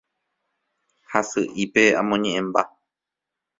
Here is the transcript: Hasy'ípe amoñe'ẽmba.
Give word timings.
Hasy'ípe 1.11 1.83
amoñe'ẽmba. 1.99 2.61